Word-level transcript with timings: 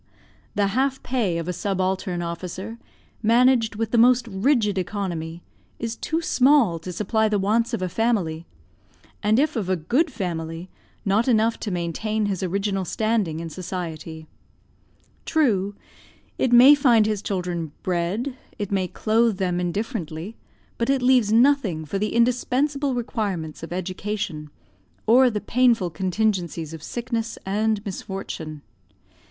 The 0.55 0.65
half 0.73 1.03
pay 1.03 1.37
of 1.37 1.47
a 1.47 1.53
subaltern 1.53 2.23
officer, 2.23 2.79
managed 3.21 3.75
with 3.75 3.91
the 3.91 3.99
most 3.99 4.27
rigid 4.27 4.79
economy, 4.79 5.43
is 5.77 5.95
too 5.95 6.23
small 6.23 6.79
to 6.79 6.91
supply 6.91 7.29
the 7.29 7.37
wants 7.37 7.71
of 7.71 7.83
a 7.83 7.87
family; 7.87 8.47
and 9.21 9.37
if 9.37 9.55
of 9.55 9.69
a 9.69 9.75
good 9.75 10.11
family, 10.11 10.71
not 11.05 11.27
enough 11.27 11.59
to 11.59 11.69
maintain 11.69 12.25
his 12.25 12.41
original 12.41 12.83
standing 12.83 13.39
in 13.39 13.51
society. 13.51 14.25
True, 15.23 15.75
it 16.39 16.51
may 16.51 16.73
find 16.73 17.05
his 17.05 17.21
children 17.21 17.71
bread, 17.83 18.35
it 18.57 18.71
may 18.71 18.87
clothe 18.87 19.37
them 19.37 19.59
indifferently, 19.59 20.35
but 20.79 20.89
it 20.89 21.03
leaves 21.03 21.31
nothing 21.31 21.85
for 21.85 21.99
the 21.99 22.15
indispensable 22.15 22.95
requirements 22.95 23.61
of 23.61 23.71
education, 23.71 24.49
or 25.05 25.29
the 25.29 25.39
painful 25.41 25.91
contingencies 25.91 26.73
of 26.73 26.81
sickness 26.81 27.37
and 27.45 27.85
misfortune. 27.85 28.63